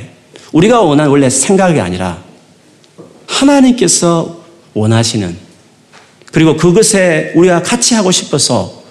[0.53, 2.23] 우리가 원하는 원래 생각이 아니라
[3.27, 4.38] 하나님께서
[4.75, 5.37] 원하시는
[6.33, 8.83] 그리고 그것에 우리가 같이 하고 싶어서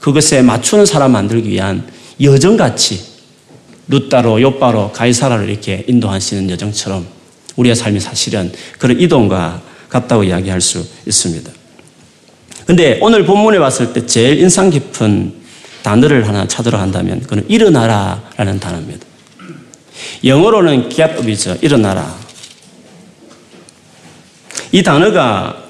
[0.00, 1.86] 그것에 맞추는 사람 만들기 위한
[2.20, 3.10] 여정같이
[3.88, 7.06] 루따로 요바로 가이사라로 이렇게 인도하시는 여정처럼
[7.56, 11.50] 우리의 삶이 사실은 그런 이동과 같다고 이야기할 수 있습니다.
[12.66, 15.34] 근데 오늘 본문에 봤을 때 제일 인상 깊은
[15.82, 19.06] 단어를 하나 찾으러 간다면 그는 일어나라라는 단어입니다.
[20.24, 21.56] 영어로는 get up이죠.
[21.62, 22.16] 일어나라.
[24.72, 25.64] 이 단어가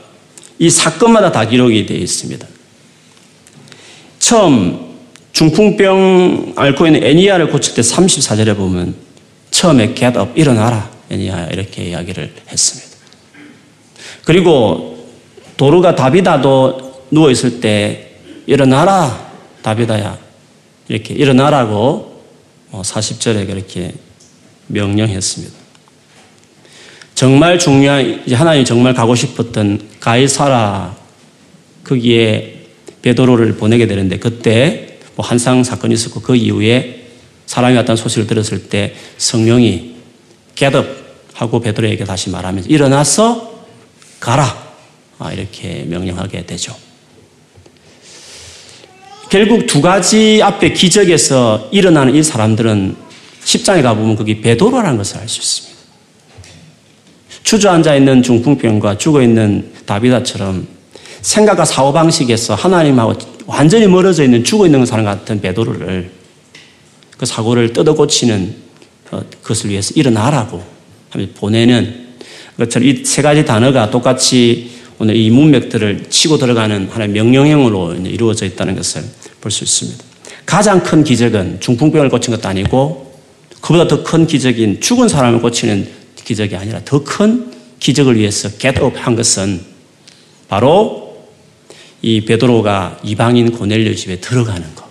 [0.58, 2.46] 이 사건마다 다 기록이 되어 있습니다.
[4.18, 4.90] 처음
[5.32, 8.94] 중풍병 앓고 있는 애니아를 고칠 때 34절에 보면
[9.50, 10.90] 처음에 get up, 일어나라.
[11.10, 12.90] 애니아 이렇게 이야기를 했습니다.
[14.24, 15.08] 그리고
[15.56, 18.12] 도르가 다비다도 누워 있을 때
[18.46, 19.30] 일어나라.
[19.62, 20.18] 다비다야.
[20.88, 22.22] 이렇게 일어나라고
[22.72, 23.92] 40절에 어, 그렇게
[24.68, 25.60] 명령했습니다.
[27.20, 30.96] 정말 중요한 하나님이 정말 가고 싶었던 가이사라
[31.85, 32.62] 거기에
[33.02, 37.09] 베드로를 보내게 되는데 그때 뭐 한상 사건이 있었고 그 이후에
[37.44, 39.96] 사람이 왔다는 소식을 들었을 때 성령이
[40.54, 40.74] get
[41.35, 43.66] 하고 베드로에게 다시 말하면서 일어나서
[44.18, 44.72] 가라
[45.18, 46.74] 아, 이렇게 명령하게 되죠.
[49.28, 52.96] 결국 두 가지 앞에 기적에서 일어나는 이 사람들은
[53.44, 55.69] 10장에 가보면 거기 베드로라는 것을 알 수 있습니다.
[57.42, 60.66] 주저앉아 있는 중풍병과 죽어 있는 다비다처럼
[61.22, 63.14] 생각과 사고 방식에서 하나님하고
[63.46, 66.11] 완전히 멀어져 있는 죽어 있는 사람 같은 베드로를
[67.18, 68.55] 그 사고를 뜯어 고치는
[69.11, 70.62] 어, 그것을 위해서 일어나라고
[71.35, 72.11] 보내는
[72.57, 78.76] 것처럼 이 세 가지 단어가 똑같이 오늘 이 문맥들을 치고 들어가는 하나의 명령형으로 이루어져 있다는
[78.76, 79.03] 것을
[79.40, 80.05] 볼 수 있습니다.
[80.46, 83.14] 가장 큰 기적은 중풍병을 고친 것도 아니고
[83.61, 85.88] 그보다 더 큰 기적인 죽은 사람을 고치는
[86.24, 89.61] 기적이 아니라 더 큰 기적을 위해서 겟업 한 것은
[90.48, 91.26] 바로
[92.02, 94.85] 이 베드로가 이방인 고넬료 집에 들어가는 것.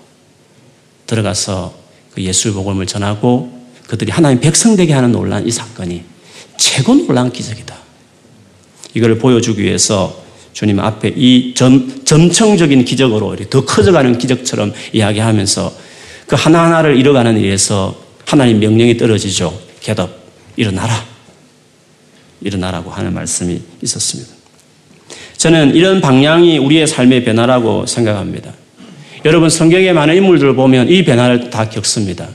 [1.05, 1.73] 들어가서
[2.13, 6.03] 그 예수 복음을 전하고 그들이 하나님 백성 되게 하는 놀란 이 사건이
[6.57, 7.75] 최고 놀란 기적이다.
[8.93, 15.73] 이걸 보여주기 위해서 주님 앞에 이 점, 점청적인 기적으로 더 커져가는 기적처럼 이야기하면서
[16.27, 19.57] 그 하나하나를 이뤄가는 일에서 하나님 명령이 떨어지죠.
[19.79, 20.09] 개덥,
[20.55, 21.08] 일어나라.
[22.41, 24.34] 일어나라고 하는 말씀이 있었습니다.
[25.38, 28.54] 저는 이런 방향이 우리의 삶의 변화라고 생각합니다.
[29.25, 32.28] 여러분 성경의 많은 인물들을 보면 이 변화를 다 겪습니다.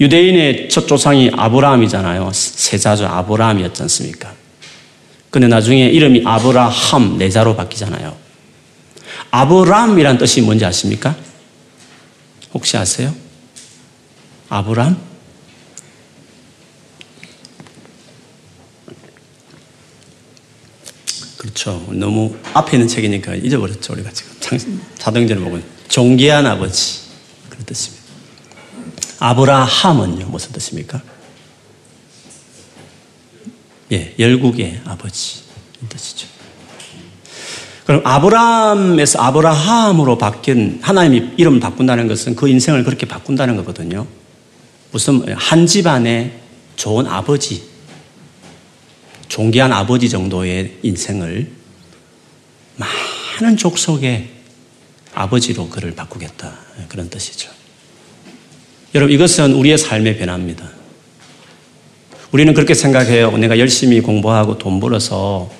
[0.00, 2.30] 유대인의 첫 조상이 아브라함이잖아요.
[2.32, 3.06] 세자죠.
[3.06, 4.32] 아브라함이었지 않습니까?
[5.30, 8.16] 근데 나중에 이름이 아브라함 내자로 바뀌잖아요.
[9.30, 11.16] 아브람이란 뜻이 뭔지 아십니까?
[12.54, 13.14] 혹시 아세요?
[14.48, 14.96] 아브람?
[21.58, 21.84] 그렇죠.
[21.90, 23.94] 너무 앞에 있는 책이니까 잊어버렸죠.
[23.94, 27.00] 우리가 지금 자동전을 보면 존귀한 아버지
[27.48, 28.04] 그런 뜻입니다.
[29.18, 31.02] 아브라함은요 무슨 뜻입니까?
[33.90, 35.40] 예, 열국의 아버지
[35.88, 36.28] 뜻이죠.
[37.86, 44.06] 그럼 아브라함에서 아브라함으로 바뀐 하나님이 이름을 바꾼다는 것은 그 인생을 그렇게 바꾼다는 거거든요.
[44.92, 46.38] 무슨 한 집안의
[46.76, 47.62] 좋은 아버지
[49.28, 51.50] 존귀한 아버지 정도의 인생을
[52.76, 54.30] 많은 족속의
[55.14, 56.52] 아버지로 그를 바꾸겠다.
[56.88, 57.50] 그런 뜻이죠.
[58.94, 60.68] 여러분, 이것은 우리의 삶의 변화입니다.
[62.30, 63.36] 우리는 그렇게 생각해요.
[63.38, 65.50] 내가 열심히 공부하고 돈 벌어서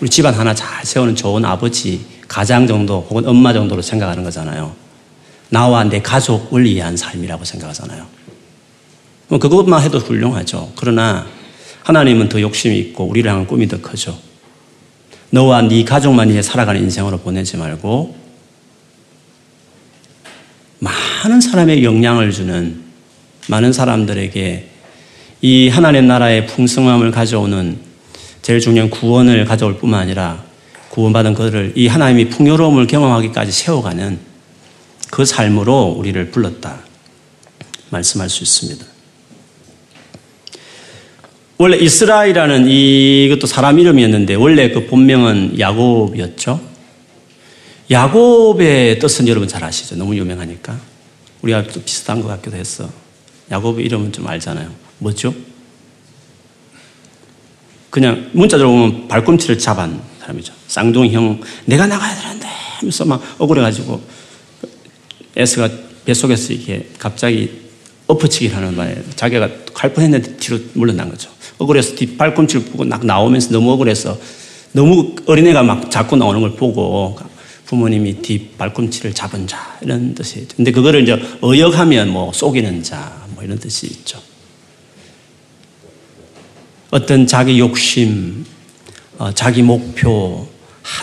[0.00, 4.74] 우리 집안 하나 잘 세우는 좋은 아버지, 가장 정도 혹은 엄마 정도로 생각하는 거잖아요.
[5.48, 8.06] 나와 내 가족을 위한 삶이라고 생각하잖아요.
[9.28, 10.72] 뭐 그것만 해도 훌륭하죠.
[10.76, 11.26] 그러나
[11.90, 14.16] 하나님은 더 욕심이 있고 우리를 향한 꿈이 더 크죠.
[15.30, 18.16] 너와 네 가족만 위해 살아가는 인생으로 보내지 말고
[20.78, 22.80] 많은 사람의 영향을 주는
[23.48, 24.68] 많은 사람들에게
[25.42, 27.78] 이 하나님 나라의 풍성함을 가져오는
[28.40, 30.44] 제일 중요한 구원을 가져올 뿐만 아니라
[30.90, 34.18] 구원받은 그들을 이 하나님이 풍요로움을 경험하기까지 세워가는
[35.10, 36.78] 그 삶으로 우리를 불렀다.
[37.90, 38.89] 말씀할 수 있습니다.
[41.60, 46.58] 원래 이스라엘이라는 이것도 사람 이름이었는데 원래 그 본명은 야곱이었죠.
[47.90, 49.94] 야곱의 뜻은 여러분 잘 아시죠?
[49.96, 50.80] 너무 유명하니까.
[51.42, 52.88] 우리가 좀 비슷한 것 같기도 했어.
[53.50, 54.70] 야곱의 이름은 좀 알잖아요.
[55.00, 55.34] 뭐죠?
[57.90, 60.54] 그냥 문자적으로 보면 발꿈치를 잡은 사람이죠.
[60.66, 64.00] 쌍둥이 형, 내가 나가야 되는데 하면서 막 억울해가지고
[65.36, 65.68] 에스가
[66.06, 67.50] 뱃속에서 이렇게 갑자기
[68.06, 71.28] 엎어치기를 하는 바에 자기가 갈 뻔했는데 뒤로 물러난 거죠.
[71.60, 74.18] 억울해서 뒷 발꿈치를 보고 막 나오면서 너무 억울해서
[74.72, 77.16] 너무 어린애가 막 자꾸 나오는 걸 보고
[77.66, 80.56] 부모님이 뒷 발꿈치를 잡은 자 이런 뜻이 있죠.
[80.56, 84.20] 근데 그거를 이제 어역하면 뭐 속이는 자 뭐 이런 뜻이 있죠.
[86.90, 88.44] 어떤 자기 욕심,
[89.16, 90.46] 어, 자기 목표,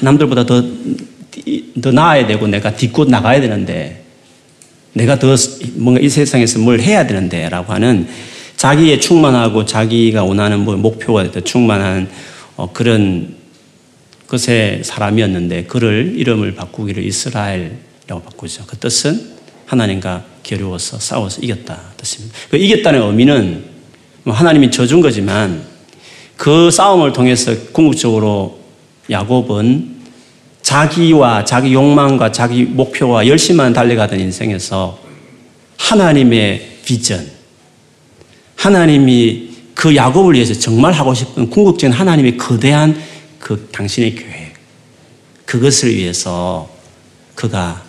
[0.04, 0.64] 남들보다 더,
[1.82, 4.06] 더 나아야 되고 내가 딛고 나가야 되는데
[4.94, 5.36] 내가 더
[5.76, 8.08] 뭔가 이 세상에서 뭘 해야 되는데 라고 하는
[8.58, 12.10] 자기에 충만하고 자기가 원하는 뭐 목표가 충만한
[12.56, 13.36] 어, 그런
[14.28, 18.66] 것의 사람이었는데 그를 이름을 바꾸기를 이스라엘이라고 바꾸죠.
[18.66, 22.36] 그 뜻은 하나님과 겨루어서 싸워서 이겼다 뜻입니다.
[22.50, 23.64] 그 이겼다는 의미는
[24.24, 25.62] 뭐 하나님이 져준 거지만
[26.36, 28.60] 그 싸움을 통해서 궁극적으로
[29.10, 29.98] 야곱은
[30.62, 35.00] 자기와 자기 욕망과 자기 목표와 열심만 달려가던 인생에서
[35.78, 37.37] 하나님의 비전,
[38.58, 43.00] 하나님이 그 야곱을 위해서 정말 하고 싶은 궁극적인 하나님의 거대한
[43.40, 44.54] 그 당신의 계획,
[45.46, 46.70] 그것을 위해서
[47.36, 47.84] 그가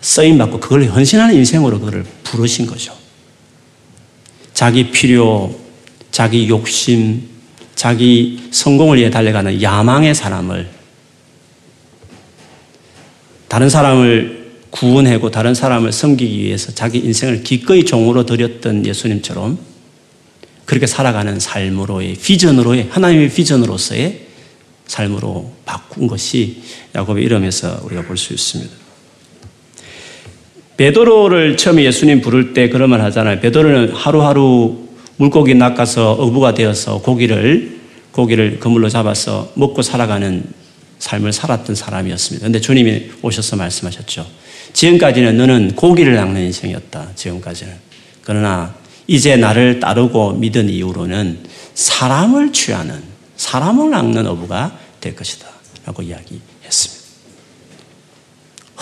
[0.00, 2.94] 쓰임받고 그걸 헌신하는 인생으로 그를 부르신 거죠.
[4.54, 5.54] 자기 필요,
[6.12, 7.28] 자기 욕심,
[7.74, 10.68] 자기 성공을 위해 달려가는 야망의 사람을
[13.48, 19.71] 다른 사람을 구원하고 다른 사람을 섬기기 위해서 자기 인생을 기꺼이 종으로 드렸던 예수님처럼
[20.72, 24.20] 그렇게 살아가는 삶으로의 비전으로의 하나님의 비전으로서의
[24.86, 26.62] 삶으로 바꾼 것이
[26.94, 28.72] 야곱의 이름에서 우리가 볼 수 있습니다.
[30.78, 33.40] 베드로를 처음에 예수님 부를 때 그런 말 하잖아요.
[33.40, 37.78] 베드로는 하루하루 물고기 낚아서 어부가 되어서 고기를
[38.12, 40.42] 고기를 그물로 잡아서 먹고 살아가는
[41.00, 42.46] 삶을 살았던 사람이었습니다.
[42.46, 44.26] 근데 주님이 오셔서 말씀하셨죠.
[44.72, 47.10] 지금까지는 너는 고기를 낚는 인생이었다.
[47.14, 47.74] 지금까지는.
[48.22, 51.40] 그러나 이제 나를 따르고 믿은 이후로는
[51.74, 53.02] 사람을 취하는,
[53.36, 55.46] 사람을 낚는 어부가 될 것이다.
[55.84, 57.02] 라고 이야기했습니다.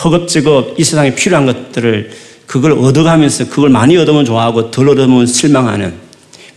[0.04, 2.11] 허겁지겁 이 세상에 필요한 것들을
[2.46, 5.94] 그걸 얻어가면서 그걸 많이 얻으면 좋아하고 덜 얻으면 실망하는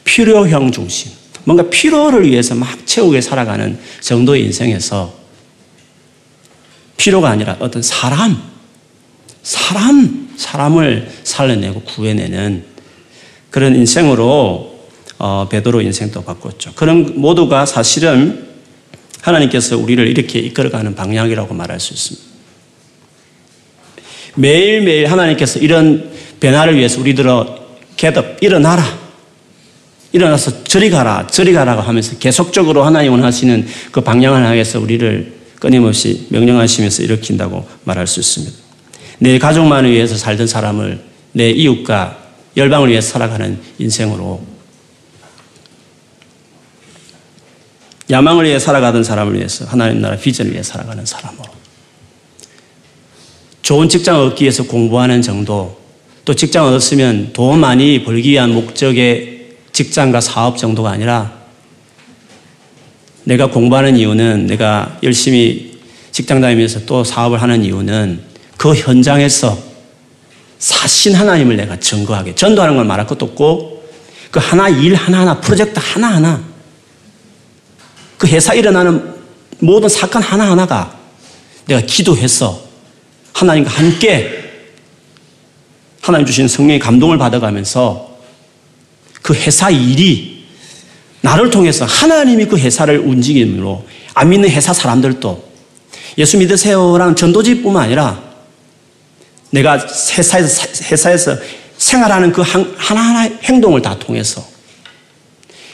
[0.03, 1.11] 필요형 중심.
[1.45, 5.13] 뭔가 필요를 위해서 막 채우게 살아가는 정도의 인생에서
[6.97, 8.41] 필요가 아니라 어떤 사람,
[9.43, 12.72] 사람, 사람을 살려내고 구해내는
[13.53, 14.79] 그런 인생으로
[15.19, 16.71] 어, 베드로 인생도 바꿨죠.
[16.73, 18.47] 그런 모두가 사실은
[19.21, 22.27] 하나님께서 우리를 이렇게 이끌어가는 방향이라고 말할 수 있습니다.
[24.37, 27.59] 매일매일 하나님께서 이런 변화를 위해서 우리들어
[27.95, 28.83] get 일어나라.
[30.13, 37.03] 일어나서 저리 가라, 저리 가라고 하면서 계속적으로 하나님 원하시는 그 방향을 향해서 우리를 끊임없이 명령하시면서
[37.03, 38.51] 일으킨다고 말할 수 있습니다.
[39.19, 41.01] 내 가족만을 위해서 살던 사람을
[41.33, 42.22] 내 이웃과
[42.55, 44.41] 열방을 위해서 살아가는 인생으로
[48.09, 51.45] 야망을 위해 살아가던 사람을 위해서 하나님 나라 비전을 위해 살아가는 사람으로
[53.61, 55.81] 좋은 직장을 얻기 위해서 공부하는 정도
[56.25, 61.43] 또 직장을 얻었으면 돈 많이 벌기 위한 목적의 직장과 사업 정도가 아니라
[63.23, 65.79] 내가 공부하는 이유는 내가 열심히
[66.11, 68.21] 직장 다니면서 또 사업을 하는 이유는
[68.57, 69.72] 그 현장에서
[70.63, 72.35] 사신 하나님을 내가 증거하게.
[72.35, 73.83] 전도하는 걸 말할 것도 없고
[74.31, 76.41] 그 하나 일 하나하나 프로젝트 하나하나
[78.17, 79.13] 그 회사 일어나는
[79.59, 80.97] 모든 사건 하나하나가
[81.65, 82.61] 내가 기도해서
[83.33, 84.69] 하나님과 함께
[85.99, 88.19] 하나님 주신 성령의 감동을 받아가면서
[89.21, 90.45] 그 회사 일이
[91.19, 95.43] 나를 통해서 하나님이 그 회사를 움직임으로 안 믿는 회사 사람들도
[96.19, 98.32] 예수 믿으세요라는 전도지뿐만 아니라
[99.53, 99.77] 내가
[100.17, 101.37] 회사에서, 회사에서
[101.77, 104.43] 생활하는 그 하나하나의 행동을 다 통해서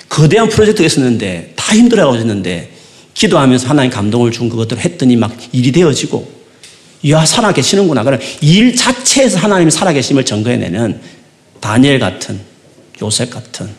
[0.10, 2.72] 거대한 프로젝트가 있었는데 다 힘들어하셨는데
[3.13, 6.39] 기도하면서 하나님 감동을 준 그것들을 했더니 막 일이 되어지고
[7.10, 8.03] 야 살아 계시는구나.
[8.03, 10.99] 그럼 일 자체에서 하나님이 살아 계심을 증거해내는
[11.62, 12.39] 다니엘 같은
[13.01, 13.70] 요셉 같은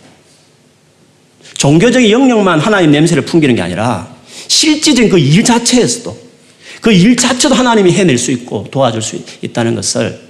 [1.58, 4.14] 종교적인 영역만 하나님 냄새를 풍기는 게 아니라
[4.48, 6.29] 실질적인 그 일 자체에서도
[6.80, 10.20] 그 일 자체도 하나님이 해낼 수 있고 도와줄 수 있다는 것을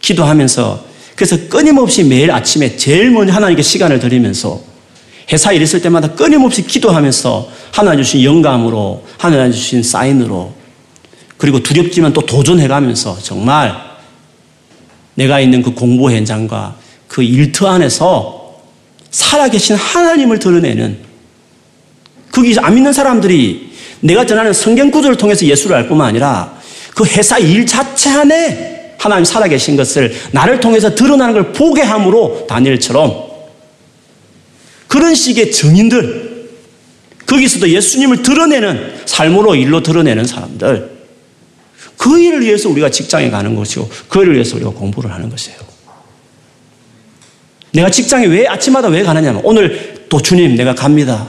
[0.00, 4.60] 기도하면서 그래서 끊임없이 매일 아침에 제일 먼저 하나님께 시간을 드리면서
[5.32, 10.54] 회사 일 있을 때마다 끊임없이 기도하면서 하나님 주신 영감으로 하나님 주신 사인으로
[11.36, 13.74] 그리고 두렵지만 또 도전해가면서 정말
[15.14, 16.76] 내가 있는 그 공부 현장과
[17.08, 18.60] 그 일터 안에서
[19.10, 20.98] 살아계신 하나님을 드러내는
[22.30, 26.56] 거기 안 믿는 사람들이 내가 전하는 성경 구조를 통해서 예수를 알 뿐만 아니라
[26.94, 33.26] 그 회사 일 자체 안에 하나님 살아계신 것을 나를 통해서 드러나는 걸 보게 함으로 다니엘처럼
[34.88, 36.48] 그런 식의 증인들
[37.26, 40.96] 거기서도 예수님을 드러내는 삶으로 일로 드러내는 사람들
[41.96, 45.58] 그 일을 위해서 우리가 직장에 가는 것이고 그 일을 위해서 우리가 공부를 하는 것이에요.
[47.72, 51.28] 내가 직장에 왜 아침마다 왜 가느냐면 오늘 또 주님 내가 갑니다.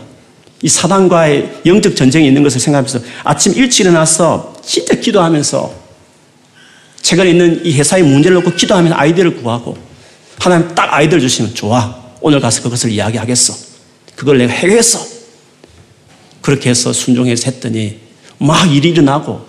[0.61, 5.87] 이 사단과의 영적 전쟁이 있는 것을 생각하면서 아침 일찍 일어나서 진짜 기도하면서
[7.01, 9.77] 최근에 있는 이 회사의 문제를 놓고 기도하면서 아이디어를 구하고
[10.39, 11.95] 하나님 딱 아이디어를 주시면 좋아.
[12.21, 13.53] 오늘 가서 그것을 이야기하겠어.
[14.15, 15.05] 그걸 내가 해결했어.
[16.41, 17.99] 그렇게 해서 순종해서 했더니
[18.39, 19.45] 막 일이 일어나고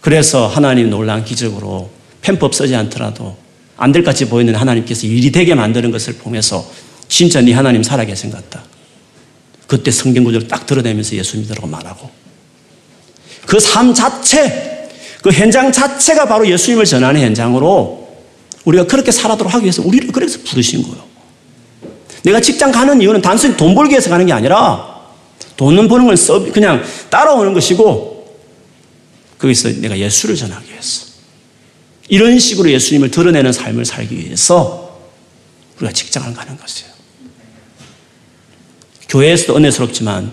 [0.00, 1.90] 그래서 하나님 놀란 기적으로
[2.22, 3.36] 펜법 쓰지 않더라도
[3.76, 6.68] 안 될 같이 보이는 하나님께서 일이 되게 만드는 것을 보면서
[7.08, 8.64] 진짜 네 하나님 살아계신 것 같다.
[9.66, 12.10] 그때 성경 구절을 딱 드러내면서 예수 믿으라고 말하고
[13.46, 14.88] 그 삶 자체,
[15.22, 18.06] 그 현장 자체가 바로 예수님을 전하는 현장으로
[18.64, 21.04] 우리가 그렇게 살아도록 하기 위해서 우리를 그래서 부르신 거예요.
[22.24, 24.96] 내가 직장 가는 이유는 단순히 돈 벌기 위해서 가는 게 아니라
[25.56, 28.36] 돈은 버는 건 그냥 따라오는 것이고
[29.38, 31.06] 거기서 내가 예수를 전하기 위해서
[32.08, 34.98] 이런 식으로 예수님을 드러내는 삶을 살기 위해서
[35.76, 36.95] 우리가 직장을 가는 것이에요.
[39.08, 40.30] 교회에서도 은혜스럽지만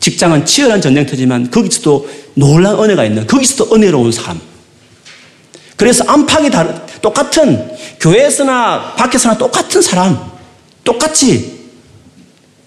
[0.00, 4.40] 직장은 치열한 전쟁터지만 거기서도 놀란 은혜가 있는 거기서도 은혜로운 삶.
[5.76, 10.30] 그래서 안팎이 다른 똑같은 교회에서나 밖에서나 똑같은 사람,
[10.84, 11.56] 똑같이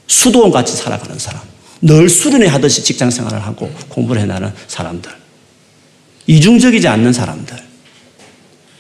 [0.08, 1.42] 수도원 같이 살아가는 사람,
[1.82, 5.12] 늘 수련회 하듯이 직장 생활을 하고 공부를 해나는 사람들,
[6.28, 7.58] 이중적이지 않는 사람들,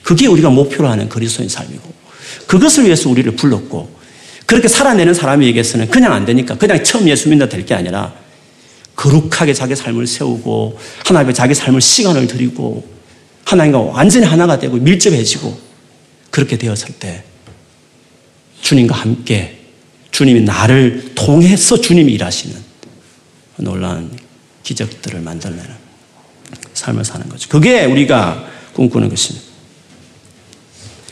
[0.03, 1.93] 그게 우리가 목표로 하는 그리스도인 삶이고,
[2.45, 3.99] 그것을 위해서 우리를 불렀고,
[4.50, 8.16] 그렇게 살아내는 사람에게서는 그냥 안 되니까 그냥 처음 예수 믿는다 될 게 아니라
[8.95, 12.84] 거룩하게 자기 삶을 세우고 하나님께 자기 삶을 시간을 드리고
[13.45, 15.56] 하나님과 완전히 하나가 되고 밀접해지고
[16.32, 17.24] 그렇게 되었을 때
[18.62, 19.60] 주님과 함께
[20.10, 22.56] 주님이 나를 통해서 주님이 일하시는
[23.58, 24.12] 놀라운
[24.64, 25.70] 기적들을 만들어내는
[26.74, 27.50] 삶을 사는 거죠.
[27.50, 29.45] 그게 우리가 꿈꾸는 것입니다.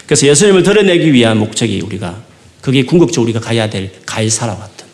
[0.07, 2.25] 그래서 예수님을 드러내기 위한 목적이 우리가
[2.67, 4.85] 그게 궁극적으로 우리가 가야 될 가이사라 같은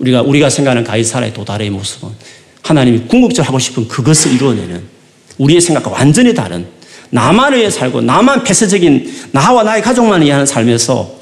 [0.00, 2.08] 우리가 우리가 생각하는 가이사라의 도달의 모습은
[2.60, 4.82] 하나님이 궁극적으로 하고 싶은 그것을 이루어내는
[5.38, 6.66] 우리의 생각과 완전히 다른
[7.10, 11.20] 나만 위해 살고 나만 폐쇄적인 나와 나의 가족만 위한 삶에서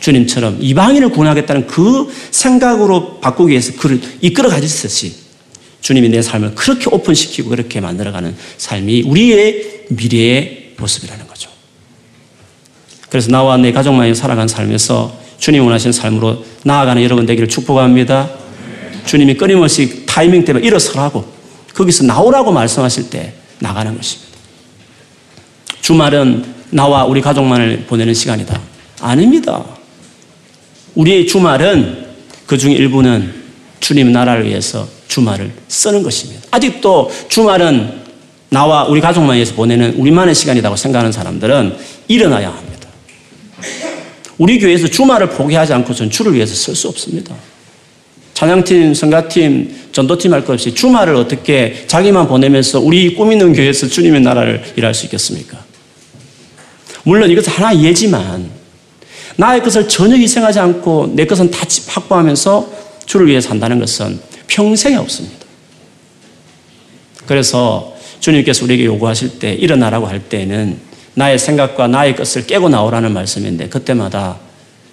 [0.00, 5.14] 주님처럼 이방인을 구원하겠다는 그 생각으로 바꾸기 위해서 그를 이끌어 가셨듯이
[5.80, 11.23] 주님이 내 삶을 그렇게 오픈시키고 그렇게 만들어가는 삶이 우리의 미래의 모습이라는.
[13.14, 18.28] 그래서 나와 내 가족만이 살아간 삶에서 주님 원하시는 삶으로 나아가는 여러분 되기를 축복합니다.
[19.06, 21.24] 주님이 끊임없이 타이밍 때문에 일어서라고
[21.74, 24.36] 거기서 나오라고 말씀하실 때 나가는 것입니다.
[25.80, 28.60] 주말은 나와 우리 가족만을 보내는 시간이다.
[29.00, 29.64] 아닙니다.
[30.96, 32.06] 우리의 주말은
[32.46, 33.32] 그 중에 일부는
[33.78, 36.48] 주님 나라를 위해서 주말을 쓰는 것입니다.
[36.50, 38.02] 아직도 주말은
[38.48, 41.76] 나와 우리 가족만 위해서 보내는 우리만의 시간이라고 생각하는 사람들은
[42.08, 42.63] 일어나야 합니다.
[44.38, 47.34] 우리 교회에서 주말을 포기하지 않고선 주를 위해서 쓸 수 없습니다.
[48.34, 54.22] 찬양팀, 성가팀, 전도팀 할 것 없이 주말을 어떻게 자기만 보내면서 우리 꿈 있는 교회에서 주님의
[54.22, 55.64] 나라를 일할 수 있겠습니까?
[57.04, 58.50] 물론 이것은 하나 예지만
[59.36, 62.72] 나의 것을 전혀 희생하지 않고 내 것은 다 확보하면서
[63.06, 64.18] 주를 위해 산다는 것은
[64.48, 65.44] 평생에 없습니다.
[67.26, 70.78] 그래서 주님께서 우리에게 요구하실 때 일어나라고 할 때에는
[71.14, 74.38] 나의 생각과 나의 것을 깨고 나오라는 말씀인데 그때마다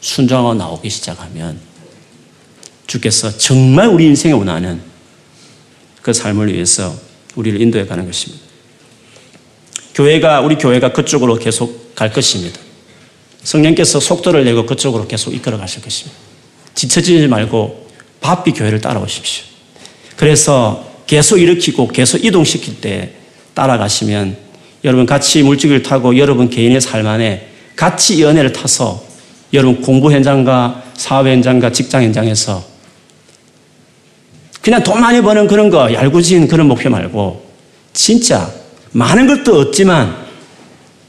[0.02, 1.60] 순종하고 나오기 시작하면
[2.88, 4.82] 주께서 정말 우리 인생에 원하는
[6.02, 6.96] 그 삶을 위해서
[7.36, 8.44] 우리를 인도해 가는 것입니다.
[9.94, 12.60] 교회가 우리 교회가 그쪽으로 계속 갈 것입니다.
[13.44, 16.18] 성령께서 속도를 내고 그쪽으로 계속 이끌어 가실 것입니다.
[16.76, 17.88] 지쳐지지 말고
[18.22, 19.46] 바삐 교회를 따라오십시오.
[20.16, 23.14] 그래서 계속 일으키고 계속 이동시킬 때
[23.54, 24.38] 따라가시면
[24.84, 29.04] 여러분 같이 물질을 타고 여러분 개인의 삶 안에 같이 연애를 타서
[29.54, 32.64] 여러분 공부 현장과 사업 현장과 직장 현장에서
[34.62, 37.46] 그냥 돈 많이 버는 그런 거 얄궂은 그런 목표 말고
[37.94, 38.52] 진짜
[38.92, 40.16] 많은 것도 없지만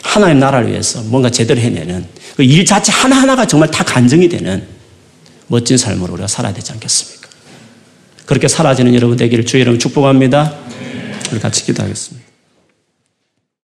[0.02, 2.06] 하나님 나라를 위해서 뭔가 제대로 해내는
[2.36, 4.66] 그 일 자체 하나하나가 정말 다 간증이 되는
[5.48, 7.28] 멋진 삶으로 우리가 살아야 되지 않겠습니까?
[8.24, 10.54] 그렇게 사라지는 여러분 되기를 주의 이름 축복합니다.
[11.30, 12.21] 우리 같이 기도하겠습니다.